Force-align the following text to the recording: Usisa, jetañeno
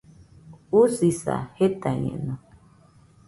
Usisa, 0.81 1.35
jetañeno 1.59 2.35